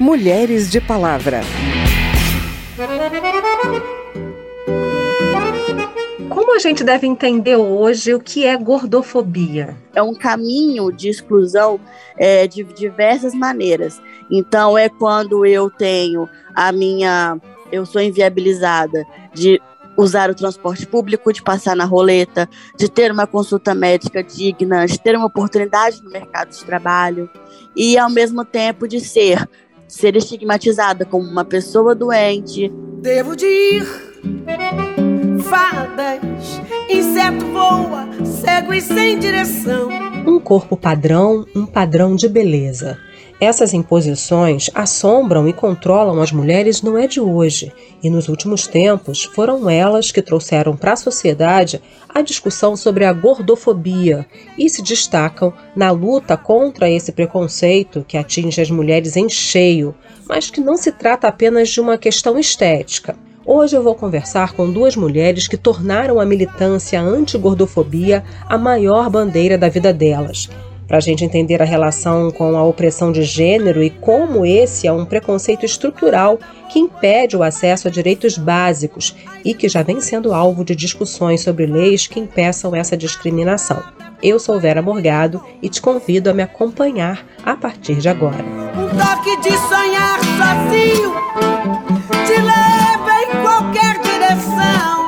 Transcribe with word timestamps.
Mulheres 0.00 0.70
de 0.70 0.80
Palavra. 0.80 1.42
Como 6.30 6.56
a 6.56 6.58
gente 6.58 6.82
deve 6.82 7.06
entender 7.06 7.56
hoje 7.56 8.14
o 8.14 8.18
que 8.18 8.46
é 8.46 8.56
gordofobia? 8.56 9.76
É 9.94 10.02
um 10.02 10.14
caminho 10.14 10.90
de 10.90 11.10
exclusão 11.10 11.78
é, 12.16 12.46
de 12.46 12.64
diversas 12.64 13.34
maneiras. 13.34 14.00
Então, 14.30 14.78
é 14.78 14.88
quando 14.88 15.44
eu 15.44 15.68
tenho 15.68 16.26
a 16.54 16.72
minha. 16.72 17.38
Eu 17.70 17.84
sou 17.84 18.00
inviabilizada 18.00 19.04
de 19.34 19.60
usar 19.98 20.30
o 20.30 20.34
transporte 20.34 20.86
público, 20.86 21.30
de 21.30 21.42
passar 21.42 21.76
na 21.76 21.84
roleta, 21.84 22.48
de 22.74 22.88
ter 22.88 23.12
uma 23.12 23.26
consulta 23.26 23.74
médica 23.74 24.24
digna, 24.24 24.86
de 24.86 24.98
ter 24.98 25.14
uma 25.14 25.26
oportunidade 25.26 26.02
no 26.02 26.10
mercado 26.10 26.52
de 26.52 26.64
trabalho 26.64 27.28
e, 27.76 27.98
ao 27.98 28.08
mesmo 28.08 28.46
tempo, 28.46 28.88
de 28.88 28.98
ser 28.98 29.46
ser 29.90 30.16
estigmatizada 30.16 31.04
como 31.04 31.28
uma 31.28 31.44
pessoa 31.44 31.94
doente. 31.94 32.72
Devo 33.02 33.34
de 33.34 33.46
ir, 33.46 33.84
fadas, 35.42 36.20
inseto 36.88 37.44
voa, 37.46 38.08
cego 38.24 38.72
e 38.72 38.80
sem 38.80 39.18
direção. 39.18 39.88
Um 40.26 40.38
corpo 40.38 40.76
padrão, 40.76 41.44
um 41.54 41.66
padrão 41.66 42.14
de 42.14 42.28
beleza. 42.28 42.98
Essas 43.40 43.72
imposições 43.72 44.68
assombram 44.74 45.48
e 45.48 45.52
controlam 45.54 46.20
as 46.20 46.30
mulheres 46.30 46.82
não 46.82 46.98
é 46.98 47.06
de 47.06 47.22
hoje, 47.22 47.72
e 48.02 48.10
nos 48.10 48.28
últimos 48.28 48.66
tempos 48.66 49.24
foram 49.24 49.70
elas 49.70 50.12
que 50.12 50.20
trouxeram 50.20 50.76
para 50.76 50.92
a 50.92 50.96
sociedade 50.96 51.80
a 52.06 52.20
discussão 52.20 52.76
sobre 52.76 53.06
a 53.06 53.12
gordofobia 53.14 54.26
e 54.58 54.68
se 54.68 54.82
destacam 54.82 55.54
na 55.74 55.90
luta 55.90 56.36
contra 56.36 56.90
esse 56.90 57.12
preconceito 57.12 58.04
que 58.06 58.18
atinge 58.18 58.60
as 58.60 58.70
mulheres 58.70 59.16
em 59.16 59.26
cheio, 59.26 59.94
mas 60.28 60.50
que 60.50 60.60
não 60.60 60.76
se 60.76 60.92
trata 60.92 61.26
apenas 61.26 61.70
de 61.70 61.80
uma 61.80 61.96
questão 61.96 62.38
estética. 62.38 63.16
Hoje 63.46 63.74
eu 63.74 63.82
vou 63.82 63.94
conversar 63.94 64.52
com 64.52 64.70
duas 64.70 64.94
mulheres 64.94 65.48
que 65.48 65.56
tornaram 65.56 66.20
a 66.20 66.26
militância 66.26 67.00
anti-gordofobia 67.00 68.22
a 68.46 68.58
maior 68.58 69.08
bandeira 69.08 69.56
da 69.56 69.70
vida 69.70 69.94
delas 69.94 70.46
para 70.90 70.98
a 70.98 71.00
gente 71.00 71.24
entender 71.24 71.62
a 71.62 71.64
relação 71.64 72.32
com 72.32 72.56
a 72.56 72.64
opressão 72.64 73.12
de 73.12 73.22
gênero 73.22 73.80
e 73.80 73.90
como 73.90 74.44
esse 74.44 74.88
é 74.88 74.92
um 74.92 75.04
preconceito 75.04 75.64
estrutural 75.64 76.36
que 76.68 76.80
impede 76.80 77.36
o 77.36 77.44
acesso 77.44 77.86
a 77.86 77.90
direitos 77.92 78.36
básicos 78.36 79.14
e 79.44 79.54
que 79.54 79.68
já 79.68 79.84
vem 79.84 80.00
sendo 80.00 80.34
alvo 80.34 80.64
de 80.64 80.74
discussões 80.74 81.42
sobre 81.42 81.64
leis 81.64 82.08
que 82.08 82.18
impeçam 82.18 82.74
essa 82.74 82.96
discriminação. 82.96 83.80
Eu 84.20 84.40
sou 84.40 84.58
Vera 84.58 84.82
Morgado 84.82 85.40
e 85.62 85.68
te 85.68 85.80
convido 85.80 86.28
a 86.28 86.34
me 86.34 86.42
acompanhar 86.42 87.24
a 87.44 87.54
partir 87.54 87.94
de 87.94 88.08
agora. 88.08 88.44
Um 88.74 88.88
toque 88.88 89.36
de 89.42 89.56
sonhar 89.68 90.18
sozinho 90.18 91.14
te 92.26 92.32
leva 92.32 93.22
em 93.22 93.42
qualquer 93.42 94.00
direção, 94.00 94.99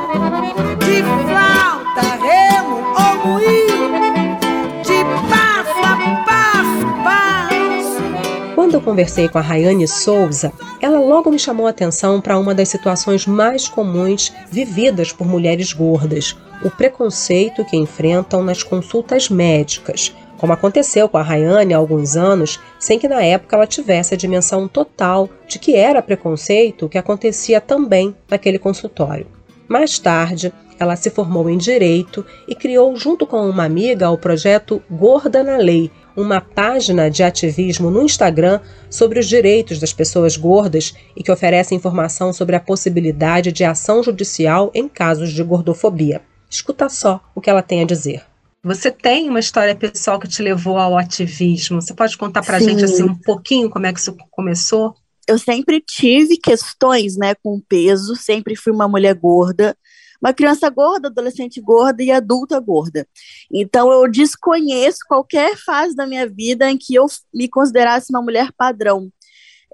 conversei 8.83 9.29
com 9.29 9.39
a 9.39 9.41
Rayane 9.41 9.87
Souza, 9.89 10.53
ela 10.81 10.99
logo 10.99 11.31
me 11.31 11.39
chamou 11.39 11.67
a 11.67 11.71
atenção 11.71 12.21
para 12.21 12.39
uma 12.39 12.55
das 12.55 12.69
situações 12.69 13.27
mais 13.27 13.69
comuns 13.69 14.33
vividas 14.51 15.13
por 15.13 15.27
mulheres 15.27 15.73
gordas: 15.73 16.37
o 16.63 16.71
preconceito 16.71 17.65
que 17.65 17.77
enfrentam 17.77 18.43
nas 18.43 18.63
consultas 18.63 19.29
médicas. 19.29 20.15
Como 20.37 20.53
aconteceu 20.53 21.09
com 21.09 21.17
a 21.19 21.23
Rayane 21.23 21.73
há 21.73 21.77
alguns 21.77 22.17
anos, 22.17 22.59
sem 22.77 22.99
que 22.99 23.07
na 23.07 23.23
época 23.23 23.55
ela 23.55 23.67
tivesse 23.67 24.13
a 24.13 24.17
dimensão 24.17 24.67
total 24.67 25.29
de 25.47 25.59
que 25.59 25.77
era 25.77 26.03
preconceito 26.03 26.89
que 26.89 26.99
acontecia 26.99 27.61
também 27.61 28.15
naquele 28.29 28.59
consultório. 28.59 29.27
Mais 29.69 30.01
tarde, 30.01 30.53
ela 30.83 30.97
se 30.97 31.11
formou 31.11 31.49
em 31.49 31.57
Direito 31.57 32.25
e 32.47 32.55
criou, 32.55 32.97
junto 32.97 33.27
com 33.27 33.49
uma 33.49 33.65
amiga, 33.65 34.11
o 34.11 34.19
projeto 34.19 34.83
Gorda 34.91 35.43
na 35.43 35.57
Lei, 35.57 35.91
uma 36.17 36.41
página 36.41 37.11
de 37.11 37.23
ativismo 37.23 37.91
no 37.91 38.03
Instagram 38.03 38.61
sobre 38.91 39.19
os 39.19 39.27
direitos 39.27 39.79
das 39.79 39.93
pessoas 39.93 40.37
gordas 40.37 40.95
e 41.17 41.23
que 41.23 41.33
oferece 41.33 41.75
informação 41.75 42.33
sobre 42.33 42.57
a 42.57 42.61
possibilidade 42.61 43.53
de 43.53 43.65
ação 43.65 44.03
judicial 44.03 44.71
em 44.75 44.89
casos 44.89 45.33
de 45.33 45.43
gordofobia. 45.43 46.21
Escuta 46.51 46.89
só 46.89 47.21
o 47.35 47.41
que 47.41 47.49
ela 47.49 47.63
tem 47.63 47.81
a 47.81 47.87
dizer. 47.87 48.23
Você 48.65 48.91
tem 48.91 49.29
uma 49.29 49.41
história 49.41 49.75
pessoal 49.75 50.21
que 50.21 50.29
te 50.29 50.43
levou 50.43 50.79
ao 50.79 50.97
ativismo. 50.97 51.81
Você 51.81 51.95
pode 51.95 52.17
contar 52.17 52.43
para 52.43 52.59
a 52.59 52.61
gente 52.61 52.85
assim 52.85 53.03
um 53.03 53.15
pouquinho 53.15 53.71
como 53.71 53.87
é 53.87 53.93
que 53.93 53.99
isso 53.99 54.17
começou? 54.31 54.95
Eu 55.27 55.39
sempre 55.39 55.81
tive 55.81 56.37
questões, 56.37 57.17
né, 57.17 57.35
com 57.43 57.61
peso. 57.69 58.15
Sempre 58.15 58.55
fui 58.55 58.73
uma 58.73 58.87
mulher 58.87 59.15
gorda 59.15 59.77
uma 60.23 60.33
criança 60.33 60.71
gorda, 60.71 61.09
adolescente 61.09 61.61
gorda 61.61 62.03
e 62.03 62.11
adulta 62.11 62.61
gorda. 62.61 63.07
Então 63.53 63.91
eu 63.91 64.09
desconheço 64.09 65.01
qualquer 65.09 65.57
fase 65.57 65.97
da 65.97 66.07
minha 66.07 66.29
vida 66.29 66.71
em 66.71 66.79
que 66.79 66.95
eu 66.95 67.07
me 67.35 67.49
considerasse 67.49 68.07
uma 68.11 68.23
mulher 68.23 68.53
padrão. 68.57 69.11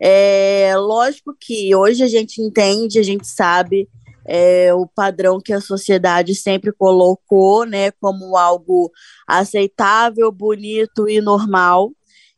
É 0.01 0.75
lógico 0.77 1.37
que 1.39 1.75
hoje 1.75 2.03
a 2.03 2.09
gente 2.09 2.41
entende, 2.41 2.99
a 2.99 3.03
gente 3.03 3.27
sabe 3.27 3.89
é, 4.25 4.73
o 4.73 4.87
padrão 4.87 5.41
que 5.41 5.53
a 5.53 5.61
sociedade 5.61 6.35
sempre 6.35 6.73
colocou, 6.73 7.65
né, 7.65 7.91
como 7.93 8.37
algo 8.37 8.91
aceitável, 9.27 10.31
bonito 10.31 11.09
e 11.09 11.21
normal. 11.21 11.93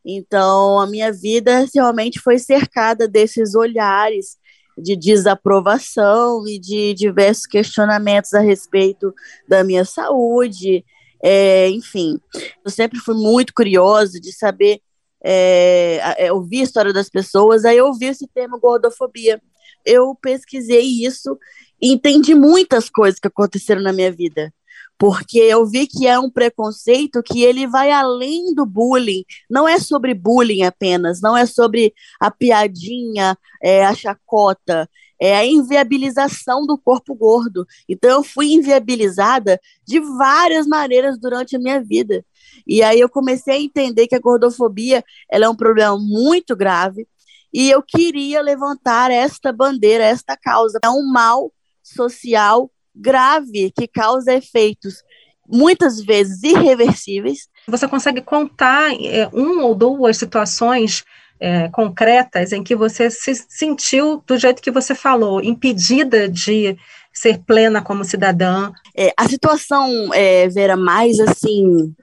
Então, 0.05 0.79
a 0.79 0.87
minha 0.87 1.13
vida 1.13 1.67
realmente 1.75 2.19
foi 2.19 2.39
cercada 2.39 3.07
desses 3.07 3.55
olhares 3.55 4.40
de 4.81 4.97
desaprovação 4.97 6.47
e 6.47 6.59
de 6.59 6.95
diversos 6.95 7.47
questionamentos 7.47 8.35
a 8.35 8.41
respeito 8.41 9.15
da 9.49 9.63
minha 9.63 9.85
saúde. 9.85 10.85
É, 11.23 11.69
enfim, 11.69 12.19
eu 12.65 12.71
sempre 12.71 12.99
fui 12.99 13.15
muito 13.15 13.53
curiosa 13.55 14.21
de 14.21 14.33
saber, 14.33 14.81
é, 15.23 16.27
é, 16.27 16.33
ouvir 16.33 16.61
a 16.61 16.65
história 16.65 16.93
das 16.93 17.11
pessoas, 17.11 17.65
aí 17.65 17.77
eu 17.77 17.87
ouvi 17.87 18.07
esse 18.07 18.27
termo 18.27 18.59
gordofobia. 18.59 19.41
Eu 19.85 20.15
pesquisei 20.15 21.05
isso 21.05 21.39
e 21.81 21.93
entendi 21.93 22.35
muitas 22.35 22.91
coisas 22.91 23.21
que 23.21 23.29
aconteceram 23.29 23.83
na 23.83 23.93
minha 23.93 24.11
vida 24.11 24.53
porque 25.01 25.39
eu 25.39 25.65
vi 25.65 25.87
que 25.87 26.07
é 26.07 26.19
um 26.19 26.29
preconceito 26.29 27.23
que 27.23 27.43
ele 27.43 27.67
vai 27.67 27.91
além 27.91 28.55
do 28.55 28.67
bullying, 28.67 29.25
não 29.49 29.67
é 29.67 29.81
sobre 29.81 30.13
bullying 30.13 30.63
apenas, 30.65 31.23
não 31.23 31.35
é 31.35 31.47
sobre 31.47 31.95
a 32.21 32.31
piadinha, 32.31 33.35
é, 33.63 33.83
a 33.87 33.95
chacota, 33.95 34.87
é 35.19 35.35
a 35.35 35.47
inviabilização 35.47 36.67
do 36.67 36.77
corpo 36.77 37.15
gordo. 37.15 37.67
Então 37.89 38.11
eu 38.11 38.23
fui 38.23 38.53
inviabilizada 38.53 39.59
de 39.89 40.01
várias 40.01 40.67
maneiras 40.67 41.19
durante 41.19 41.57
a 41.57 41.59
minha 41.59 41.83
vida. 41.83 42.23
E 42.67 42.83
aí 42.83 43.01
eu 43.01 43.09
comecei 43.09 43.55
a 43.55 43.61
entender 43.61 44.07
que 44.07 44.15
a 44.15 44.21
gordofobia 44.21 45.03
ela 45.31 45.47
é 45.47 45.49
um 45.49 45.57
problema 45.57 45.97
muito 45.99 46.55
grave 46.55 47.09
e 47.51 47.71
eu 47.71 47.83
queria 47.83 48.43
levantar 48.43 49.11
esta 49.11 49.51
bandeira, 49.51 50.05
esta 50.05 50.37
causa. 50.37 50.79
É 50.85 50.91
um 50.91 51.11
mal 51.11 51.51
social 51.83 52.71
grave 53.01 53.73
que 53.77 53.89
causa 53.89 54.35
efeitos 54.35 55.03
muitas 55.49 56.01
vezes 56.01 56.43
irreversíveis. 56.43 57.49
Você 57.67 57.89
consegue 57.89 58.21
contar 58.21 58.93
é, 58.95 59.29
um 59.33 59.63
ou 59.63 59.75
duas 59.75 60.17
situações 60.17 61.05
é, 61.41 61.69
concretas 61.71 62.53
em 62.53 62.63
que 62.63 62.77
você 62.77 63.11
se 63.11 63.35
sentiu 63.49 64.23
do 64.27 64.39
jeito 64.39 64.63
que 64.63 64.71
você 64.71 64.95
falou, 64.95 65.43
impedida 65.43 66.29
de 66.29 66.77
ser 67.13 67.39
plena 67.39 67.83
como 67.83 68.05
cidadã? 68.05 68.71
É, 68.97 69.13
a 69.17 69.29
situação, 69.29 70.13
é, 70.15 70.49
Vera, 70.49 70.77
mais 70.77 71.19
assim 71.19 71.95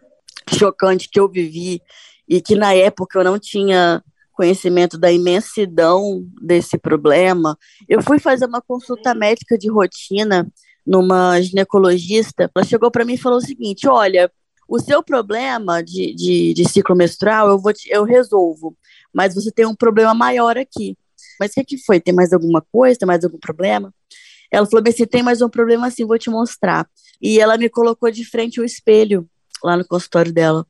chocante 0.50 1.09
que 1.09 1.19
eu 1.19 1.30
vivi 1.30 1.81
e 2.28 2.41
que 2.41 2.56
na 2.56 2.74
época 2.74 3.19
eu 3.19 3.24
não 3.24 3.40
tinha 3.40 4.03
conhecimento 4.34 4.97
da 5.00 5.12
imensidão 5.12 6.24
desse 6.39 6.77
problema, 6.77 7.57
eu 7.89 8.04
fui 8.04 8.19
fazer 8.19 8.45
uma 8.45 8.62
consulta 8.62 9.16
médica 9.16 9.57
de 9.57 9.68
rotina 9.68 10.48
numa 10.88 11.39
ginecologista, 11.42 12.50
ela 12.56 12.66
chegou 12.66 12.89
para 12.89 13.04
mim 13.04 13.13
e 13.13 13.18
falou 13.18 13.39
o 13.39 13.45
seguinte: 13.45 13.88
olha, 13.88 14.31
o 14.68 14.80
seu 14.80 15.04
problema 15.04 15.84
de, 15.84 16.16
de, 16.16 16.54
de 16.54 16.69
ciclo 16.69 16.95
menstrual 16.95 17.50
eu, 17.50 17.60
vou 17.60 17.74
te, 17.74 17.89
eu 17.92 18.06
resolvo, 18.06 18.75
mas 19.13 19.36
você 19.36 19.51
tem 19.51 19.66
um 19.66 19.75
problema 19.75 20.13
maior 20.13 20.57
aqui. 20.57 20.98
Mas 21.39 21.51
o 21.51 21.56
que, 21.56 21.63
que 21.66 21.78
foi? 21.78 22.00
Tem 22.00 22.13
mais 22.13 22.31
alguma 22.31 22.63
coisa? 22.72 22.98
Tem 22.98 23.06
mais 23.06 23.24
algum 23.24 23.38
problema? 23.38 23.94
Ela 24.50 24.66
falou 24.66 24.81
bem 24.81 24.94
assim, 24.94 25.06
tem 25.06 25.22
mais 25.22 25.42
um 25.42 25.50
problema 25.50 25.88
assim, 25.88 26.06
vou 26.06 26.18
te 26.18 26.30
mostrar. 26.30 26.88
E 27.22 27.40
ela 27.40 27.57
me 27.57 27.69
colocou 27.69 28.10
de 28.10 28.24
frente 28.24 28.60
ao 28.60 28.66
espelho, 28.66 29.30
lá 29.63 29.75
no 29.75 29.86
consultório 29.86 30.31
dela. 30.31 30.66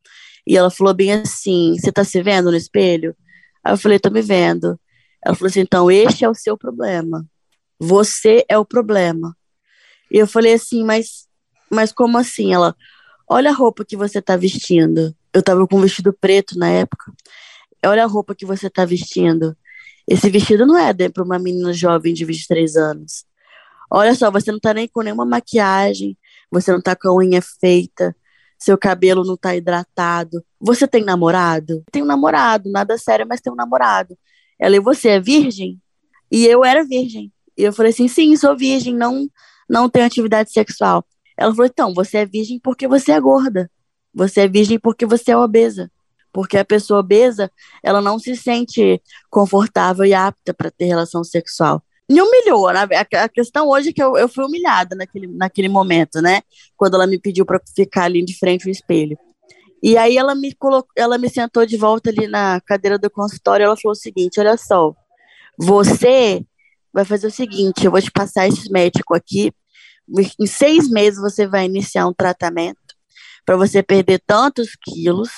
E 0.46 0.58
ela 0.58 0.72
falou 0.72 0.94
bem 0.94 1.13
assim, 1.13 1.75
você 1.78 1.92
tá 1.92 2.04
se 2.04 2.22
vendo 2.24 2.50
no 2.50 2.58
espelho? 2.58 3.16
Aí 3.63 3.74
eu 3.74 3.78
falei, 3.78 4.00
tô 4.00 4.10
me 4.10 4.22
vendo. 4.22 4.80
Ela 5.24 5.36
falou 5.36 5.50
assim, 5.50 5.60
então 5.60 5.92
este 5.92 6.25
é 6.25 6.30
o 6.30 6.34
seu 6.34 6.58
problema. 6.58 7.25
Você 7.80 8.44
é 8.50 8.58
o 8.58 8.66
problema. 8.66 9.36
E 10.12 10.18
eu 10.18 10.27
falei 10.27 10.54
assim, 10.54 10.83
mas, 10.83 11.27
mas 11.69 11.92
como 11.92 12.18
assim? 12.18 12.54
Ela, 12.54 12.75
olha 13.27 13.51
a 13.51 13.54
roupa 13.54 13.86
que 13.86 13.98
você 13.98 14.21
tá 14.21 14.36
vestindo. 14.38 15.15
Eu 15.33 15.44
tava 15.44 15.68
com 15.68 15.77
um 15.77 15.81
vestido 15.81 16.13
preto 16.13 16.57
na 16.57 16.69
época. 16.69 17.12
Olha 17.86 18.04
a 18.04 18.07
roupa 18.07 18.36
que 18.36 18.45
você 18.45 18.69
tá 18.69 18.86
vestindo. 18.86 19.56
esse 20.07 20.30
vestido 20.30 20.65
não 20.65 20.77
é 20.77 20.94
para 21.09 21.24
uma 21.24 21.38
menina 21.38 21.74
jovem 21.74 22.13
de 22.13 22.25
23 22.25 22.75
anos. 22.75 23.25
Olha 23.89 24.15
só, 24.15 24.30
você 24.31 24.51
não 24.51 24.59
tá 24.59 24.74
nem 24.74 24.88
com 24.88 25.01
nenhuma 25.01 25.25
maquiagem, 25.25 26.18
você 26.51 26.71
não 26.71 26.81
tá 26.81 26.95
com 26.95 27.07
a 27.07 27.15
unha 27.15 27.42
feita, 27.42 28.15
seu 28.60 28.77
cabelo 28.77 29.24
não 29.24 29.38
tá 29.38 29.56
hidratado. 29.56 30.44
Você 30.60 30.88
tem 30.88 31.03
namorado? 31.03 31.83
Tem 31.92 32.01
um 32.03 32.06
namorado, 32.06 32.69
nada 32.69 32.98
sério, 32.98 33.25
mas 33.27 33.39
tem 33.39 33.51
um 33.51 33.56
namorado. 33.56 34.18
Ela, 34.60 34.75
e 34.75 34.80
você 34.80 35.10
é 35.10 35.19
virgem? 35.19 35.80
E 36.31 36.45
eu 36.45 36.65
era 36.65 36.83
virgem. 36.83 37.31
E 37.57 37.63
eu 37.63 37.74
falei 37.74 37.92
assim, 37.92 38.07
sim, 38.07 38.36
sou 38.36 38.57
virgem, 38.57 38.94
não, 38.94 39.30
não 39.69 39.90
tenho 39.90 40.06
atividade 40.06 40.52
sexual. 40.52 41.06
Ela 41.38 41.52
falou, 41.52 41.68
então, 41.68 41.94
você 41.94 42.19
é 42.19 42.25
virgem 42.25 42.60
porque 42.60 42.88
você 42.88 43.12
é 43.12 43.19
gorda. 43.19 43.69
Você 44.14 44.42
é 44.42 44.48
virgem 44.48 44.80
porque 44.80 45.06
você 45.06 45.31
é 45.31 45.38
obesa. 45.38 45.92
Porque 46.34 46.58
a 46.58 46.66
pessoa 46.66 47.00
obesa, 47.00 47.52
ela 47.84 48.02
não 48.02 48.18
se 48.18 48.36
sente 48.36 49.02
confortável 49.30 50.06
e 50.06 50.14
apta 50.14 50.54
para 50.54 50.72
ter 50.72 50.86
relação 50.86 51.24
sexual. 51.24 51.84
Me 52.10 52.22
humilhou, 52.22 52.72
né? 52.72 52.88
A 53.22 53.28
questão 53.28 53.68
hoje 53.68 53.90
é 53.90 53.94
que 53.94 54.02
eu, 54.02 54.16
eu 54.16 54.30
fui 54.30 54.46
humilhada 54.46 54.96
naquele, 54.96 55.28
naquele 55.28 55.68
momento, 55.68 56.22
né? 56.22 56.42
Quando 56.75 56.96
ela 56.96 57.06
me 57.06 57.20
pediu 57.20 57.46
para 57.46 57.62
ficar 57.75 58.04
ali 58.04 58.24
de 58.24 58.38
frente 58.38 58.66
ao 58.66 58.72
espelho. 58.72 59.18
E 59.84 59.98
aí 59.98 60.18
ela 60.18 60.34
me 60.34 60.54
colocou, 60.56 60.90
ela 60.96 61.18
me 61.18 61.30
sentou 61.30 61.66
de 61.66 61.78
volta 61.78 62.10
ali 62.10 62.28
na 62.28 62.62
cadeira 62.62 62.98
do 62.98 63.10
consultório, 63.10 63.66
ela 63.66 63.78
falou 63.78 63.92
o 63.92 63.96
seguinte: 63.96 64.40
"Olha 64.40 64.58
só, 64.58 64.96
você 65.58 66.46
vai 66.98 67.06
fazer 67.06 67.28
o 67.28 67.32
seguinte, 67.32 67.86
eu 67.86 67.92
vou 67.92 68.02
te 68.02 68.10
passar 68.10 68.48
esse 68.48 68.72
médico 68.72 69.14
aqui, 69.14 69.54
em 70.40 70.48
seis 70.48 70.90
meses 70.90 71.22
você 71.22 71.46
vai 71.46 71.66
iniciar 71.66 72.08
um 72.08 72.14
tratamento 72.14 72.80
para 73.46 73.56
você 73.56 73.84
perder 73.84 74.20
tantos 74.26 74.70
quilos, 74.84 75.30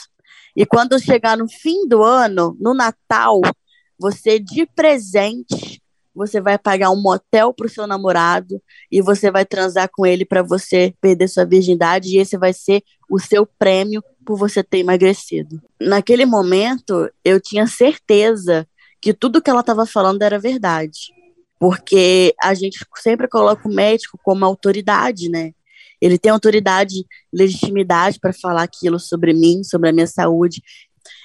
e 0.55 0.65
quando 0.65 0.97
chegar 0.97 1.37
no 1.37 1.49
fim 1.49 1.85
do 1.85 2.01
ano, 2.01 2.55
no 2.61 2.73
Natal, 2.73 3.41
você 3.99 4.39
de 4.39 4.65
presente, 4.67 5.81
você 6.15 6.39
vai 6.39 6.57
pagar 6.57 6.91
um 6.91 7.01
motel 7.01 7.53
para 7.53 7.67
o 7.67 7.69
seu 7.69 7.85
namorado 7.85 8.61
e 8.89 9.01
você 9.01 9.29
vai 9.29 9.45
transar 9.45 9.89
com 9.93 10.05
ele 10.05 10.25
para 10.25 10.41
você 10.41 10.93
perder 11.01 11.27
sua 11.27 11.43
virgindade, 11.43 12.15
e 12.15 12.19
esse 12.19 12.37
vai 12.37 12.53
ser 12.53 12.81
o 13.09 13.19
seu 13.19 13.45
prêmio 13.45 14.01
por 14.25 14.37
você 14.37 14.63
ter 14.63 14.77
emagrecido. 14.77 15.61
Naquele 15.81 16.25
momento, 16.25 17.11
eu 17.25 17.41
tinha 17.41 17.67
certeza 17.67 18.65
que 19.01 19.13
tudo 19.13 19.41
que 19.41 19.49
ela 19.49 19.59
estava 19.59 19.85
falando 19.85 20.21
era 20.21 20.39
verdade 20.39 21.18
porque 21.59 22.33
a 22.41 22.53
gente 22.53 22.79
sempre 22.97 23.27
coloca 23.27 23.67
o 23.67 23.73
médico 23.73 24.17
como 24.23 24.45
autoridade, 24.45 25.29
né? 25.29 25.51
Ele 26.01 26.17
tem 26.17 26.31
autoridade, 26.31 27.05
legitimidade 27.31 28.19
para 28.19 28.31
falar 28.31 28.63
aquilo 28.63 28.97
sobre 28.97 29.33
mim, 29.33 29.63
sobre 29.63 29.89
a 29.89 29.91
minha 29.91 30.07
saúde. 30.07 30.63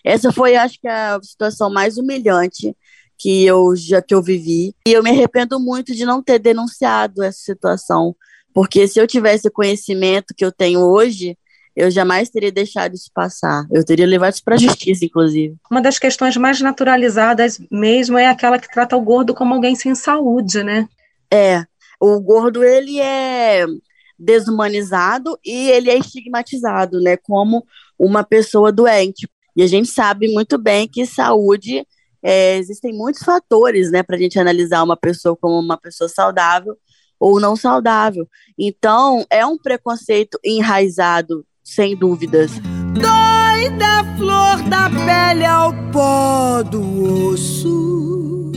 Essa 0.05 0.33
foi, 0.33 0.57
acho 0.57 0.81
que, 0.81 0.89
a 0.89 1.21
situação 1.23 1.71
mais 1.71 1.97
humilhante 1.97 2.77
que 3.17 3.45
eu 3.45 3.77
já 3.77 4.03
que 4.03 4.13
eu 4.13 4.21
vivi. 4.21 4.75
E 4.87 4.93
eu 4.93 5.03
me 5.03 5.11
arrependo 5.11 5.61
muito 5.61 5.95
de 5.95 6.05
não 6.05 6.21
ter 6.21 6.41
denunciado 6.41 7.23
essa 7.23 7.39
situação, 7.39 8.17
porque 8.53 8.89
se 8.89 9.01
eu 9.01 9.07
tivesse 9.07 9.47
o 9.47 9.53
conhecimento 9.53 10.35
que 10.37 10.45
eu 10.45 10.51
tenho 10.51 10.81
hoje, 10.81 11.39
eu 11.77 11.91
jamais 11.91 12.31
teria 12.31 12.53
deixado 12.53 12.95
isso 12.95 13.11
passar. 13.13 13.67
Eu 13.71 13.85
teria 13.85 14.07
levado 14.07 14.33
isso 14.33 14.45
para 14.45 14.55
a 14.55 14.59
justiça, 14.59 15.05
inclusive. 15.05 15.57
Uma 15.71 15.83
das 15.83 15.99
questões 15.99 16.37
mais 16.37 16.61
naturalizadas 16.61 17.61
mesmo 17.71 18.17
é 18.17 18.29
aquela 18.29 18.59
que 18.59 18.71
trata 18.71 18.97
o 18.97 19.01
gordo 19.01 19.35
como 19.35 19.55
alguém 19.55 19.75
sem 19.75 19.95
saúde, 19.95 20.63
né? 20.63 20.89
É. 21.33 21.65
O 22.01 22.21
gordo, 22.21 22.63
ele 22.63 23.01
é 23.01 23.67
desumanizado 24.19 25.39
e 25.45 25.71
ele 25.71 25.91
é 25.91 25.99
estigmatizado, 25.99 27.01
né? 27.01 27.17
Como 27.17 27.65
uma 27.99 28.23
pessoa 28.23 28.71
doente. 28.71 29.29
E 29.57 29.63
a 29.63 29.67
gente 29.67 29.89
sabe 29.89 30.33
muito 30.33 30.59
bem 30.59 30.89
que 30.89 31.07
saúde, 31.07 31.87
é, 32.23 32.57
existem 32.57 32.93
muitos 32.93 33.23
fatores, 33.23 33.91
né, 33.91 34.03
para 34.03 34.17
a 34.17 34.19
gente 34.19 34.39
analisar 34.39 34.83
uma 34.83 34.97
pessoa 34.97 35.37
como 35.37 35.61
uma 35.61 35.77
pessoa 35.77 36.09
saudável 36.09 36.77
ou 37.21 37.39
não 37.39 37.55
saudável. 37.55 38.29
Então, 38.59 39.25
é 39.31 39.47
um 39.47 39.57
preconceito 39.57 40.39
enraizado 40.43 41.47
sem 41.65 41.97
dúvidas. 41.97 42.53
Dói 42.93 43.71
da 43.79 44.05
flor 44.19 44.63
da 44.69 44.91
pele 44.91 45.47
ao 45.47 45.73
pó 45.91 46.63
do 46.63 47.31
osso. 47.31 48.53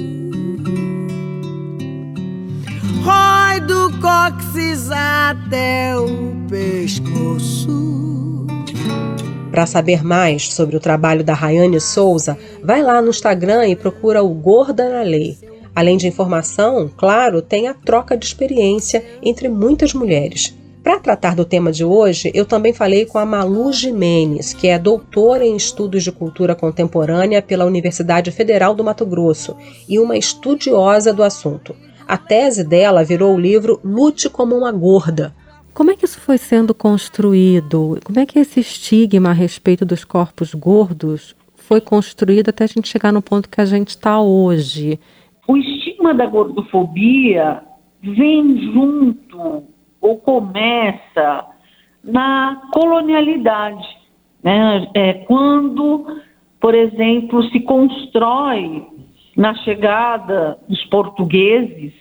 Rói 3.01 3.61
do 3.61 3.89
cóccix 4.01 4.91
até 4.91 5.97
o 5.97 6.35
pescoço. 6.49 8.45
Para 9.49 9.65
saber 9.65 10.03
mais 10.03 10.53
sobre 10.53 10.75
o 10.75 10.79
trabalho 10.79 11.23
da 11.23 11.33
Rayane 11.33 11.79
Souza, 11.79 12.37
vai 12.61 12.83
lá 12.83 13.01
no 13.01 13.09
Instagram 13.09 13.67
e 13.69 13.75
procura 13.75 14.21
o 14.21 14.29
Gorda 14.29 14.87
na 14.89 15.01
Lei. 15.01 15.37
Além 15.73 15.95
de 15.95 16.07
informação, 16.07 16.91
claro, 16.95 17.41
tem 17.41 17.67
a 17.67 17.73
troca 17.73 18.17
de 18.17 18.25
experiência 18.25 19.03
entre 19.23 19.47
muitas 19.47 19.93
mulheres. 19.93 20.53
Para 20.87 21.01
tratar 21.01 21.35
do 21.35 21.43
tema 21.43 21.69
de 21.69 21.83
hoje, 21.83 22.31
eu 22.33 22.45
também 22.45 22.71
falei 22.71 23.05
com 23.05 23.17
a 23.17 23.25
Malu 23.25 23.73
Jimenez, 23.73 24.53
que 24.53 24.69
é 24.69 24.79
doutora 24.79 25.45
em 25.45 25.53
estudos 25.53 26.01
de 26.01 26.13
cultura 26.13 26.55
contemporânea 26.55 27.41
pela 27.41 27.65
Universidade 27.65 28.31
Federal 28.31 28.73
do 28.73 28.85
Mato 28.85 29.05
Grosso 29.05 29.57
e 29.89 29.99
uma 29.99 30.15
estudiosa 30.15 31.13
do 31.13 31.23
assunto. 31.23 31.75
A 32.07 32.17
tese 32.17 32.63
dela 32.63 33.03
virou 33.03 33.35
o 33.35 33.37
livro 33.37 33.81
Lute 33.83 34.29
como 34.29 34.55
uma 34.55 34.71
gorda. 34.71 35.35
Como 35.73 35.91
é 35.91 35.95
que 35.97 36.05
isso 36.05 36.21
foi 36.21 36.37
sendo 36.37 36.73
construído? 36.73 37.99
Como 38.05 38.17
é 38.21 38.25
que 38.25 38.39
esse 38.39 38.61
estigma 38.61 39.31
a 39.31 39.33
respeito 39.33 39.83
dos 39.83 40.05
corpos 40.05 40.53
gordos 40.53 41.35
foi 41.53 41.81
construído 41.81 42.47
até 42.47 42.63
a 42.63 42.67
gente 42.67 42.87
chegar 42.87 43.11
no 43.11 43.21
ponto 43.21 43.49
que 43.49 43.59
a 43.59 43.65
gente 43.65 43.89
está 43.89 44.21
hoje? 44.21 44.97
O 45.49 45.57
estigma 45.57 46.13
da 46.13 46.27
gordofobia 46.27 47.61
vem 48.01 48.71
junto 48.71 49.75
ou 50.07 50.17
começa 50.17 51.45
na 52.01 52.61
colonialidade, 52.71 53.85
né? 54.41 54.87
É 54.93 55.13
quando, 55.25 56.21
por 56.61 56.73
exemplo, 56.73 57.43
se 57.49 57.59
constrói 57.59 58.87
na 59.35 59.53
chegada 59.55 60.57
dos 60.67 60.83
portugueses 60.85 61.93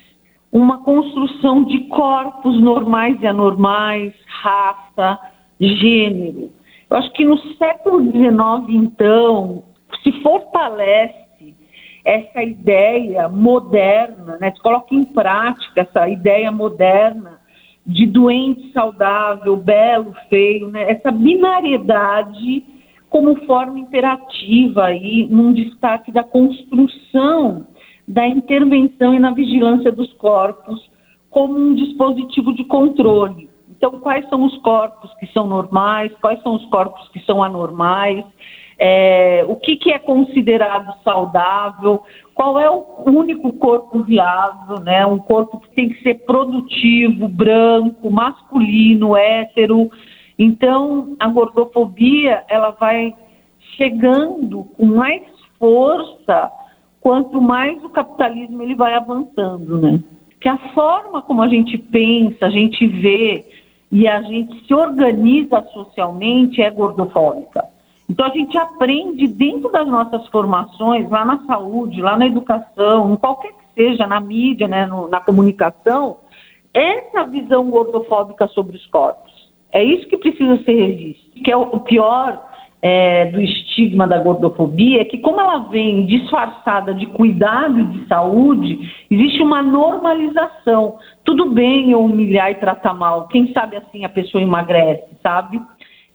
uma 0.52 0.78
construção 0.84 1.64
de 1.64 1.80
corpos 1.88 2.60
normais 2.60 3.20
e 3.20 3.26
anormais, 3.26 4.14
raça, 4.40 5.18
gênero. 5.60 6.52
Eu 6.88 6.96
acho 6.96 7.12
que 7.12 7.24
no 7.24 7.36
século 7.56 8.00
XIX, 8.04 8.84
então, 8.84 9.64
se 10.04 10.12
fortalece 10.22 11.56
essa 12.04 12.40
ideia 12.40 13.28
moderna, 13.28 14.38
né? 14.40 14.52
se 14.52 14.62
coloca 14.62 14.94
em 14.94 15.02
prática 15.02 15.80
essa 15.80 16.08
ideia 16.08 16.52
moderna 16.52 17.40
de 17.86 18.06
doente 18.06 18.72
saudável, 18.72 19.56
belo, 19.56 20.14
feio, 20.28 20.68
né? 20.68 20.90
essa 20.90 21.12
binariedade 21.12 22.64
como 23.08 23.36
forma 23.46 23.78
imperativa 23.78 24.86
aí 24.86 25.28
num 25.30 25.52
destaque 25.52 26.10
da 26.10 26.24
construção 26.24 27.66
da 28.06 28.26
intervenção 28.26 29.14
e 29.14 29.18
na 29.18 29.32
vigilância 29.32 29.90
dos 29.90 30.12
corpos 30.14 30.90
como 31.30 31.58
um 31.58 31.74
dispositivo 31.74 32.54
de 32.54 32.64
controle. 32.64 33.48
Então, 33.68 34.00
quais 34.00 34.28
são 34.28 34.44
os 34.44 34.56
corpos 34.58 35.12
que 35.18 35.26
são 35.32 35.46
normais, 35.46 36.10
quais 36.20 36.42
são 36.42 36.54
os 36.54 36.64
corpos 36.66 37.08
que 37.08 37.20
são 37.20 37.42
anormais, 37.42 38.24
é, 38.78 39.44
o 39.48 39.56
que, 39.56 39.76
que, 39.76 39.92
é 39.92 39.98
considerado 39.98 40.94
saudável, 41.02 42.02
qual 42.36 42.60
é 42.60 42.70
o 42.70 42.84
único 43.06 43.50
corpo 43.54 44.02
viável, 44.02 44.78
né? 44.80 45.06
Um 45.06 45.18
corpo 45.18 45.58
que 45.58 45.70
tem 45.70 45.88
que 45.88 46.02
ser 46.02 46.26
produtivo, 46.26 47.26
branco, 47.28 48.10
masculino, 48.10 49.16
hétero. 49.16 49.90
Então, 50.38 51.16
a 51.18 51.28
gordofobia, 51.28 52.44
ela 52.46 52.72
vai 52.72 53.14
chegando 53.78 54.64
com 54.76 54.84
mais 54.84 55.22
força 55.58 56.52
quanto 57.00 57.40
mais 57.40 57.82
o 57.82 57.88
capitalismo 57.88 58.62
ele 58.62 58.74
vai 58.74 58.92
avançando, 58.92 59.78
né? 59.80 59.98
Que 60.38 60.50
a 60.50 60.58
forma 60.74 61.22
como 61.22 61.40
a 61.40 61.48
gente 61.48 61.78
pensa, 61.78 62.44
a 62.44 62.50
gente 62.50 62.86
vê 62.86 63.46
e 63.90 64.06
a 64.06 64.20
gente 64.20 64.62
se 64.66 64.74
organiza 64.74 65.62
socialmente 65.72 66.60
é 66.60 66.70
gordofóbica. 66.70 67.64
Então 68.08 68.26
a 68.26 68.30
gente 68.30 68.56
aprende 68.56 69.26
dentro 69.26 69.70
das 69.70 69.86
nossas 69.86 70.26
formações, 70.28 71.10
lá 71.10 71.24
na 71.24 71.44
saúde, 71.46 72.00
lá 72.00 72.16
na 72.16 72.26
educação, 72.26 73.12
em 73.12 73.16
qualquer 73.16 73.52
que 73.52 73.74
seja, 73.74 74.06
na 74.06 74.20
mídia, 74.20 74.68
né, 74.68 74.86
no, 74.86 75.08
na 75.08 75.20
comunicação, 75.20 76.18
essa 76.72 77.24
visão 77.24 77.68
gordofóbica 77.70 78.46
sobre 78.48 78.76
os 78.76 78.86
corpos. 78.86 79.32
É 79.72 79.82
isso 79.82 80.08
que 80.08 80.16
precisa 80.16 80.62
ser 80.62 80.74
revisto. 80.74 81.30
Que 81.42 81.50
é 81.50 81.56
o 81.56 81.80
pior 81.80 82.42
é, 82.82 83.26
do 83.26 83.40
estigma 83.40 84.06
da 84.06 84.18
gordofobia 84.18 85.00
é 85.00 85.04
que, 85.04 85.18
como 85.18 85.40
ela 85.40 85.58
vem 85.70 86.06
disfarçada 86.06 86.94
de 86.94 87.06
cuidado 87.06 87.84
de 87.84 88.06
saúde, 88.06 88.78
existe 89.10 89.42
uma 89.42 89.62
normalização. 89.62 90.98
Tudo 91.24 91.50
bem 91.50 91.90
eu 91.90 92.04
humilhar 92.04 92.50
e 92.50 92.56
tratar 92.56 92.94
mal. 92.94 93.28
Quem 93.28 93.52
sabe 93.52 93.76
assim 93.76 94.04
a 94.04 94.08
pessoa 94.08 94.42
emagrece, 94.42 95.08
sabe? 95.22 95.60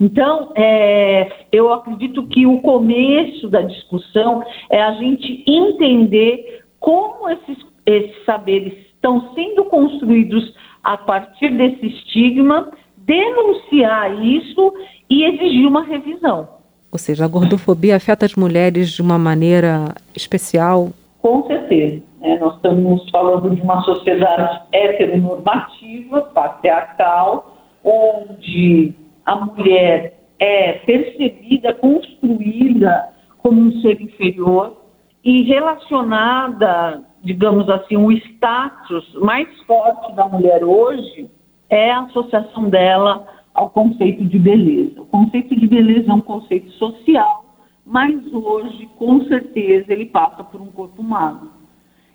Então, 0.01 0.51
é, 0.55 1.31
eu 1.51 1.71
acredito 1.71 2.25
que 2.25 2.47
o 2.47 2.59
começo 2.61 3.47
da 3.47 3.61
discussão 3.61 4.43
é 4.71 4.81
a 4.81 4.93
gente 4.93 5.43
entender 5.47 6.63
como 6.79 7.29
esses, 7.29 7.57
esses 7.85 8.25
saberes 8.25 8.73
estão 8.95 9.31
sendo 9.35 9.63
construídos 9.65 10.55
a 10.83 10.97
partir 10.97 11.55
desse 11.55 11.85
estigma, 11.85 12.71
denunciar 12.97 14.25
isso 14.25 14.73
e 15.07 15.23
exigir 15.23 15.67
uma 15.67 15.83
revisão. 15.83 16.49
Ou 16.91 16.97
seja, 16.97 17.25
a 17.25 17.27
gordofobia 17.27 17.95
afeta 17.95 18.25
as 18.25 18.35
mulheres 18.35 18.89
de 18.89 19.03
uma 19.03 19.19
maneira 19.19 19.93
especial? 20.15 20.89
Com 21.21 21.45
certeza. 21.45 22.01
Né? 22.19 22.39
Nós 22.39 22.55
estamos 22.55 23.07
falando 23.11 23.55
de 23.55 23.61
uma 23.61 23.81
sociedade 23.83 24.61
heteronormativa, 24.73 26.21
patriarcal, 26.33 27.55
onde 27.83 28.95
a 29.25 29.35
mulher 29.35 30.19
é 30.39 30.73
percebida, 30.73 31.73
construída 31.73 33.09
como 33.37 33.61
um 33.61 33.81
ser 33.81 34.01
inferior 34.01 34.77
e 35.23 35.43
relacionada, 35.43 37.03
digamos 37.23 37.69
assim, 37.69 37.95
o 37.95 38.11
status 38.11 39.13
mais 39.15 39.47
forte 39.63 40.13
da 40.15 40.27
mulher 40.27 40.63
hoje 40.63 41.29
é 41.69 41.91
a 41.91 42.01
associação 42.01 42.69
dela 42.69 43.27
ao 43.53 43.69
conceito 43.69 44.25
de 44.25 44.39
beleza. 44.39 45.01
O 45.01 45.05
conceito 45.05 45.55
de 45.55 45.67
beleza 45.67 46.11
é 46.11 46.13
um 46.13 46.21
conceito 46.21 46.71
social, 46.71 47.45
mas 47.85 48.15
hoje, 48.33 48.89
com 48.97 49.23
certeza, 49.25 49.93
ele 49.93 50.05
passa 50.05 50.43
por 50.43 50.59
um 50.61 50.67
corpo 50.67 51.03
magro. 51.03 51.51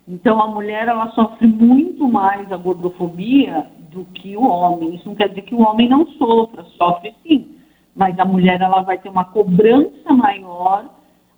Então, 0.08 0.40
a 0.40 0.46
mulher 0.46 0.88
ela 0.88 1.10
sofre 1.12 1.46
muito 1.46 2.08
mais 2.08 2.50
a 2.52 2.56
gordofobia 2.56 3.66
do 3.96 4.04
que 4.04 4.36
o 4.36 4.46
homem. 4.46 4.94
Isso 4.94 5.08
não 5.08 5.14
quer 5.14 5.30
dizer 5.30 5.42
que 5.42 5.54
o 5.54 5.62
homem 5.62 5.88
não 5.88 6.06
sofra, 6.12 6.64
sofre 6.76 7.14
sim, 7.22 7.56
mas 7.94 8.18
a 8.18 8.24
mulher 8.24 8.60
ela 8.60 8.82
vai 8.82 8.98
ter 8.98 9.08
uma 9.08 9.24
cobrança 9.24 10.12
maior 10.12 10.84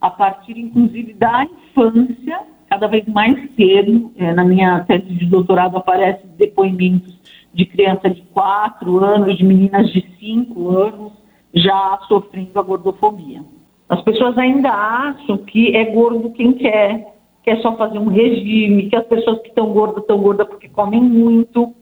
a 0.01 0.11
partir, 0.11 0.59
inclusive, 0.59 1.13
da 1.15 1.45
infância, 1.45 2.41
cada 2.69 2.89
vez 2.89 3.07
mais 3.07 3.37
cedo. 3.55 4.13
É, 4.17 4.33
na 4.35 4.45
minha 4.45 4.81
tese 4.85 5.07
de 5.07 5.27
doutorado 5.27 5.77
aparecem 5.77 6.29
depoimentos 6.37 7.17
de 7.55 7.65
crianças 7.65 8.17
de 8.17 8.23
4 8.23 9.05
anos, 9.05 9.39
de 9.39 9.45
meninas 9.45 9.91
de 9.91 10.05
5 10.19 10.69
anos, 10.71 11.13
já 11.55 11.99
sofrendo 12.09 12.59
a 12.59 12.63
gordofobia. 12.63 13.43
As 13.89 14.03
pessoas 14.03 14.37
ainda 14.37 14.71
acham 14.71 15.39
que 15.39 15.75
é 15.75 15.85
gordo 15.85 16.31
quem 16.31 16.53
quer, 16.53 17.15
que 17.43 17.51
é 17.51 17.57
só 17.63 17.77
fazer 17.77 17.99
um 17.99 18.09
regime, 18.09 18.91
que 18.91 18.97
as 18.97 19.07
pessoas 19.07 19.41
que 19.41 19.49
estão 19.49 19.73
gordas 19.73 20.03
estão 20.03 20.19
gordas 20.19 20.47
porque 20.47 20.69
comem 20.69 21.01
muito. 21.01 21.75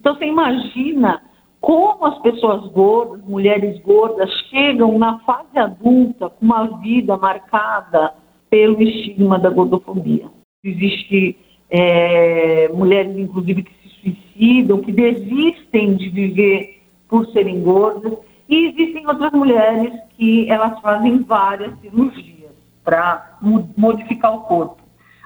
Então 0.00 0.14
você 0.14 0.24
imagina 0.24 1.22
como 1.60 2.06
as 2.06 2.18
pessoas 2.20 2.66
gordas, 2.72 3.22
mulheres 3.22 3.78
gordas, 3.82 4.30
chegam 4.48 4.98
na 4.98 5.18
fase 5.20 5.58
adulta 5.58 6.30
com 6.30 6.46
uma 6.46 6.64
vida 6.78 7.18
marcada 7.18 8.14
pelo 8.48 8.80
estigma 8.80 9.38
da 9.38 9.50
gordofobia. 9.50 10.26
Existe 10.64 11.36
é, 11.68 12.70
mulheres, 12.72 13.14
inclusive, 13.18 13.62
que 13.62 13.72
se 13.82 14.00
suicidam, 14.00 14.80
que 14.80 14.90
desistem 14.90 15.94
de 15.96 16.08
viver 16.08 16.82
por 17.06 17.26
serem 17.26 17.62
gordas, 17.62 18.16
e 18.48 18.68
existem 18.68 19.06
outras 19.06 19.32
mulheres 19.32 19.92
que 20.16 20.50
elas 20.50 20.80
fazem 20.80 21.18
várias 21.18 21.78
cirurgias 21.80 22.52
para 22.82 23.38
modificar 23.76 24.34
o 24.34 24.40
corpo. 24.40 24.78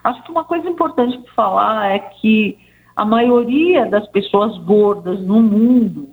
Acho 0.03 0.23
que 0.25 0.33
uma 0.33 0.45
coisa 0.45 0.69
importante 0.69 1.17
de 1.17 1.31
falar 1.31 1.93
é 1.93 1.99
que 2.01 2.59
a 2.97 3.05
maioria 3.05 3.87
das 3.87 4.07
pessoas 4.09 4.57
gordas 4.59 5.21
no 5.21 5.43
mundo 5.43 6.11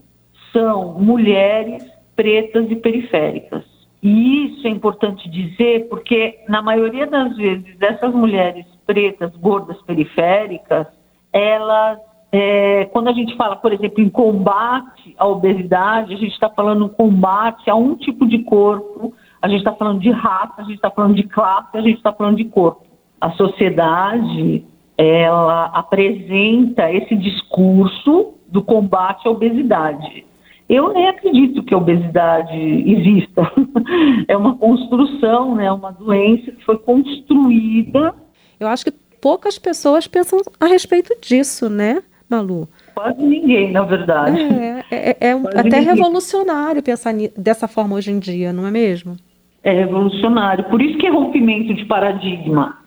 são 0.51 0.99
mulheres 0.99 1.83
pretas 2.15 2.69
e 2.69 2.75
periféricas. 2.75 3.63
E 4.01 4.47
isso 4.47 4.65
é 4.65 4.69
importante 4.69 5.29
dizer 5.29 5.87
porque, 5.87 6.39
na 6.49 6.61
maioria 6.61 7.05
das 7.05 7.35
vezes, 7.37 7.79
essas 7.79 8.13
mulheres 8.13 8.65
pretas, 8.85 9.31
gordas, 9.37 9.79
periféricas, 9.83 10.87
elas, 11.31 11.99
é, 12.31 12.85
quando 12.85 13.09
a 13.09 13.13
gente 13.13 13.35
fala, 13.37 13.55
por 13.55 13.71
exemplo, 13.71 14.01
em 14.01 14.09
combate 14.09 15.15
à 15.17 15.27
obesidade, 15.27 16.15
a 16.15 16.17
gente 16.17 16.33
está 16.33 16.49
falando 16.49 16.89
combate 16.89 17.69
a 17.69 17.75
um 17.75 17.95
tipo 17.95 18.27
de 18.27 18.39
corpo, 18.39 19.13
a 19.39 19.47
gente 19.47 19.59
está 19.59 19.73
falando 19.73 19.99
de 19.99 20.09
raça, 20.09 20.55
a 20.57 20.63
gente 20.63 20.75
está 20.75 20.89
falando 20.89 21.15
de 21.15 21.23
classe, 21.23 21.77
a 21.77 21.81
gente 21.81 21.97
está 21.97 22.11
falando 22.11 22.37
de 22.37 22.45
corpo. 22.45 22.85
A 23.19 23.31
sociedade, 23.31 24.65
ela 25.01 25.65
apresenta 25.73 26.91
esse 26.91 27.15
discurso 27.15 28.33
do 28.47 28.61
combate 28.61 29.27
à 29.27 29.31
obesidade. 29.31 30.25
Eu 30.69 30.93
nem 30.93 31.07
acredito 31.07 31.63
que 31.63 31.73
a 31.73 31.77
obesidade 31.77 32.55
exista. 32.57 33.51
é 34.27 34.37
uma 34.37 34.55
construção, 34.55 35.55
né? 35.55 35.71
uma 35.71 35.91
doença 35.91 36.51
que 36.51 36.63
foi 36.63 36.77
construída. 36.77 38.13
Eu 38.59 38.67
acho 38.67 38.85
que 38.85 38.93
poucas 39.19 39.57
pessoas 39.57 40.07
pensam 40.07 40.39
a 40.59 40.67
respeito 40.67 41.13
disso, 41.21 41.69
né, 41.69 42.01
Malu? 42.29 42.69
Quase 42.93 43.21
ninguém, 43.21 43.71
na 43.71 43.83
verdade. 43.83 44.39
É, 44.39 44.85
é, 44.91 45.09
é, 45.09 45.15
é 45.19 45.31
até 45.33 45.61
ninguém. 45.63 45.81
revolucionário 45.81 46.81
pensar 46.81 47.13
dessa 47.37 47.67
forma 47.67 47.95
hoje 47.95 48.11
em 48.11 48.19
dia, 48.19 48.53
não 48.53 48.65
é 48.65 48.71
mesmo? 48.71 49.17
É 49.63 49.71
revolucionário. 49.71 50.63
Por 50.65 50.81
isso 50.81 50.97
que 50.97 51.07
é 51.07 51.11
rompimento 51.11 51.73
de 51.73 51.85
paradigma. 51.85 52.80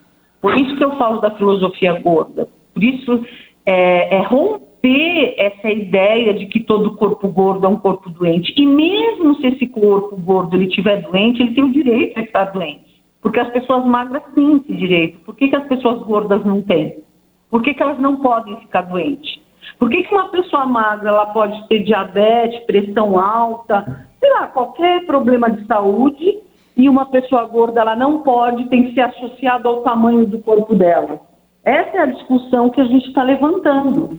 Por 0.44 0.54
isso 0.60 0.76
que 0.76 0.84
eu 0.84 0.94
falo 0.98 1.22
da 1.22 1.30
filosofia 1.30 1.98
gorda. 2.00 2.46
Por 2.74 2.84
isso 2.84 3.24
é, 3.64 4.16
é 4.16 4.20
romper 4.20 5.36
essa 5.38 5.70
ideia 5.70 6.34
de 6.34 6.44
que 6.44 6.60
todo 6.60 6.96
corpo 6.96 7.28
gordo 7.28 7.64
é 7.64 7.68
um 7.70 7.78
corpo 7.78 8.10
doente. 8.10 8.52
E 8.54 8.66
mesmo 8.66 9.36
se 9.36 9.46
esse 9.46 9.66
corpo 9.66 10.14
gordo 10.18 10.54
ele 10.54 10.66
estiver 10.66 11.00
doente, 11.00 11.40
ele 11.40 11.54
tem 11.54 11.64
o 11.64 11.72
direito 11.72 12.18
a 12.18 12.22
estar 12.24 12.44
doente. 12.52 12.84
Porque 13.22 13.40
as 13.40 13.48
pessoas 13.52 13.86
magras 13.86 14.22
têm 14.34 14.56
esse 14.58 14.74
direito. 14.74 15.18
Por 15.20 15.34
que, 15.34 15.48
que 15.48 15.56
as 15.56 15.66
pessoas 15.66 16.02
gordas 16.02 16.44
não 16.44 16.60
têm? 16.60 16.98
Por 17.50 17.62
que, 17.62 17.72
que 17.72 17.82
elas 17.82 17.98
não 17.98 18.16
podem 18.16 18.54
ficar 18.58 18.82
doentes? 18.82 19.40
Por 19.78 19.88
que, 19.88 20.02
que 20.02 20.14
uma 20.14 20.28
pessoa 20.28 20.66
magra 20.66 21.08
ela 21.08 21.24
pode 21.24 21.66
ter 21.68 21.84
diabetes, 21.84 22.66
pressão 22.66 23.18
alta, 23.18 24.06
sei 24.20 24.30
lá, 24.30 24.48
qualquer 24.48 25.06
problema 25.06 25.50
de 25.50 25.66
saúde, 25.66 26.38
e 26.76 26.88
uma 26.88 27.06
pessoa 27.06 27.44
gorda 27.46 27.80
ela 27.80 27.94
não 27.94 28.22
pode, 28.22 28.68
tem 28.68 28.84
que 28.84 28.94
ser 28.94 29.02
associada 29.02 29.68
ao 29.68 29.82
tamanho 29.82 30.26
do 30.26 30.38
corpo 30.40 30.74
dela? 30.74 31.20
Essa 31.64 31.96
é 31.96 32.00
a 32.00 32.06
discussão 32.06 32.68
que 32.68 32.80
a 32.80 32.84
gente 32.84 33.08
está 33.08 33.22
levantando. 33.22 34.18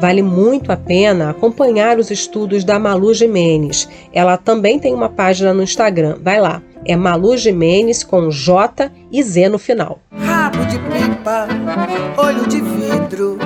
Vale 0.00 0.20
muito 0.20 0.72
a 0.72 0.76
pena 0.76 1.30
acompanhar 1.30 1.96
os 1.96 2.10
estudos 2.10 2.64
da 2.64 2.78
Malu 2.78 3.14
Jimenez. 3.14 3.88
Ela 4.12 4.36
também 4.36 4.78
tem 4.78 4.92
uma 4.92 5.08
página 5.08 5.54
no 5.54 5.62
Instagram. 5.62 6.16
Vai 6.20 6.40
lá. 6.40 6.60
É 6.84 6.96
Malu 6.96 7.36
Jimenez 7.36 8.02
com 8.02 8.28
J 8.28 8.90
e 9.12 9.22
Z 9.22 9.48
no 9.48 9.60
final. 9.60 10.00
De 10.72 10.78
pipa, 10.78 11.46
olho 12.16 12.48
de 12.48 12.58
vidro, 12.62 13.36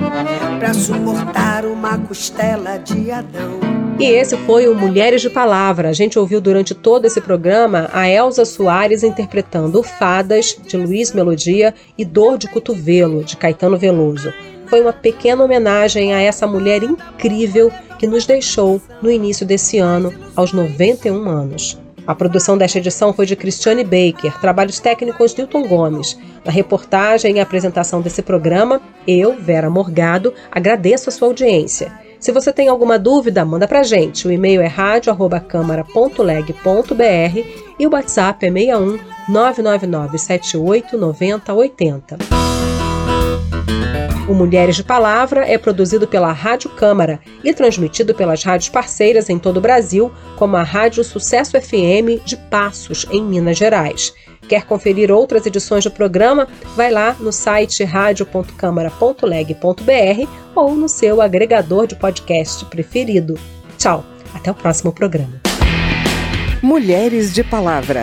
para 0.61 0.73
suportar 0.73 1.67
uma 1.67 1.99
costela 1.99 2.79
de 2.79 3.11
Adão. 3.11 3.59
E 3.99 4.05
esse 4.05 4.37
foi 4.37 4.69
o 4.69 4.77
Mulheres 4.77 5.23
de 5.23 5.29
Palavra. 5.29 5.89
A 5.89 5.93
gente 5.93 6.21
ouviu 6.21 6.41
durante 6.41 6.73
todo 6.73 7.05
esse 7.05 7.21
programa 7.21 7.91
a 7.93 8.09
Elza 8.09 8.45
Soares 8.45 9.03
interpretando 9.03 9.83
Fadas, 9.83 10.57
de 10.69 10.77
Luiz 10.77 11.13
Melodia, 11.13 11.75
e 11.99 12.05
Dor 12.05 12.39
de 12.39 12.47
Cotovelo, 12.47 13.25
de 13.25 13.37
Caetano 13.37 13.77
Veloso. 13.77 14.33
Foi 14.67 14.81
uma 14.81 14.93
pequena 14.93 15.43
homenagem 15.43 16.15
a 16.15 16.21
essa 16.21 16.47
mulher 16.47 16.85
incrível 16.85 17.73
que 17.99 18.07
nos 18.07 18.25
deixou 18.25 18.81
no 19.03 19.11
início 19.11 19.45
desse 19.45 19.79
ano, 19.79 20.15
aos 20.37 20.53
91 20.53 21.29
anos. 21.29 21.86
A 22.07 22.15
produção 22.15 22.57
desta 22.57 22.79
edição 22.79 23.13
foi 23.13 23.27
de 23.27 23.35
Cristiane 23.35 23.83
Baker, 23.83 24.41
trabalhos 24.41 24.79
técnicos 24.79 25.35
de 25.35 25.39
Newton 25.39 25.67
Gomes. 25.67 26.17
Na 26.45 26.53
reportagem 26.53 27.37
e 27.37 27.41
apresentação 27.41 28.01
desse 28.01 28.23
programa, 28.23 28.81
eu, 29.07 29.37
Vera 29.37 29.69
Morgado, 29.69 30.33
agradeço 30.51 31.09
a 31.09 31.13
sua 31.13 31.29
audiência. 31.29 31.93
Se 32.21 32.33
você 32.33 32.53
tem 32.53 32.69
alguma 32.69 32.99
dúvida, 32.99 33.45
manda 33.45 33.67
pra 33.67 33.83
gente. 33.83 34.27
O 34.27 34.33
e-mail 34.33 34.63
é 34.63 34.67
radio@câmara.leg.br 34.67 37.39
e 37.79 37.87
o 37.87 37.91
WhatsApp 37.91 38.47
é 38.47 38.51
61 38.51 38.99
999 39.29 40.19
78 40.19 40.97
90 40.97 41.53
80. 41.53 42.17
O 44.29 44.35
Mulheres 44.35 44.75
de 44.75 44.83
Palavra 44.83 45.47
é 45.47 45.57
produzido 45.57 46.09
pela 46.09 46.33
Rádio 46.33 46.69
Câmara 46.71 47.21
e 47.45 47.55
transmitido 47.55 48.13
pelas 48.13 48.43
rádios 48.43 48.69
parceiras 48.69 49.31
em 49.31 49.39
todo 49.39 49.59
o 49.59 49.61
Brasil, 49.61 50.11
como 50.37 50.57
a 50.57 50.65
Rádio 50.65 51.05
Sucesso 51.05 51.53
FM 51.61 52.25
de 52.25 52.37
Passos, 52.37 53.07
em 53.13 53.23
Minas 53.23 53.57
Gerais. 53.57 54.13
Quer 54.49 54.65
conferir 54.65 55.13
outras 55.13 55.47
edições 55.47 55.85
do 55.85 55.93
programa? 55.93 56.49
Vai 56.75 56.91
lá 56.91 57.15
no 57.21 57.31
site 57.31 57.85
radio.câmara.leg.br 57.85 60.29
ou 60.57 60.75
no 60.75 60.89
seu 60.89 61.23
agregador 61.23 61.87
de 61.87 61.95
podcast 61.95 62.65
preferido. 62.65 63.39
Tchau, 63.79 64.05
até 64.35 64.51
o 64.51 64.55
próximo 64.55 64.93
programa. 64.93 65.41
Mulheres 66.61 67.33
de 67.33 67.45
Palavra. 67.45 68.03